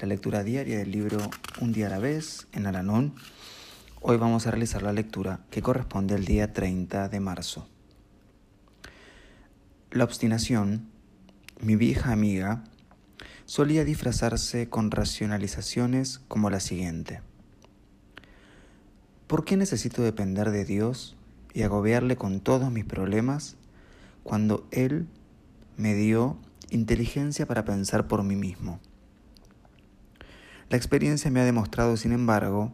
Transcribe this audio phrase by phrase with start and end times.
[0.00, 1.18] la lectura diaria del libro
[1.60, 3.14] Un día a la vez en Alanón
[4.00, 7.68] Hoy vamos a realizar la lectura que corresponde al día 30 de marzo.
[9.90, 10.88] La obstinación,
[11.60, 12.64] mi vieja amiga,
[13.44, 17.20] solía disfrazarse con racionalizaciones como la siguiente.
[19.26, 21.14] ¿Por qué necesito depender de Dios
[21.52, 23.56] y agobiarle con todos mis problemas
[24.22, 25.08] cuando Él
[25.76, 26.38] me dio
[26.70, 28.80] inteligencia para pensar por mí mismo?
[30.70, 32.72] La experiencia me ha demostrado, sin embargo,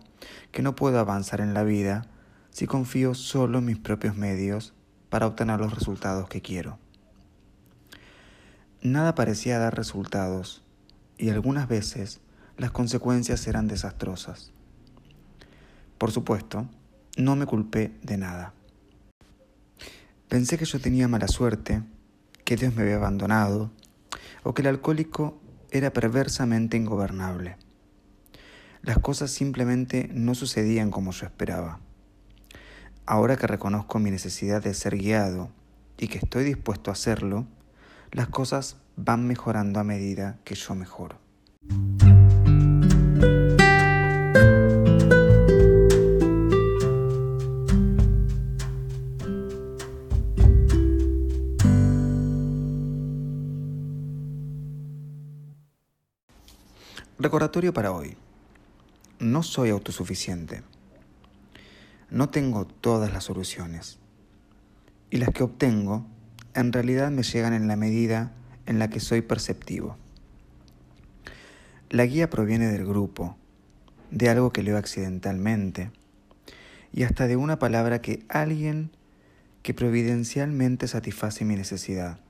[0.52, 2.02] que no puedo avanzar en la vida
[2.50, 4.74] si confío solo en mis propios medios
[5.08, 6.78] para obtener los resultados que quiero.
[8.82, 10.62] Nada parecía dar resultados
[11.16, 12.20] y algunas veces
[12.58, 14.52] las consecuencias eran desastrosas.
[15.96, 16.68] Por supuesto,
[17.16, 18.52] no me culpé de nada.
[20.28, 21.82] Pensé que yo tenía mala suerte,
[22.44, 23.70] que Dios me había abandonado
[24.42, 27.56] o que el alcohólico era perversamente ingobernable.
[28.86, 31.80] Las cosas simplemente no sucedían como yo esperaba.
[33.04, 35.50] Ahora que reconozco mi necesidad de ser guiado
[35.98, 37.46] y que estoy dispuesto a hacerlo,
[38.12, 41.18] las cosas van mejorando a medida que yo mejoro.
[57.18, 58.16] Recordatorio para hoy
[59.18, 60.62] no soy autosuficiente.
[62.10, 63.98] No tengo todas las soluciones.
[65.10, 66.06] Y las que obtengo
[66.54, 68.32] en realidad me llegan en la medida
[68.66, 69.96] en la que soy perceptivo.
[71.90, 73.36] La guía proviene del grupo,
[74.10, 75.90] de algo que leo accidentalmente,
[76.92, 78.90] y hasta de una palabra que alguien
[79.62, 82.20] que providencialmente satisface mi necesidad.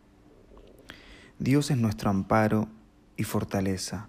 [1.39, 2.69] Dios es nuestro amparo
[3.17, 4.09] y fortaleza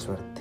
[0.00, 0.39] Suerte.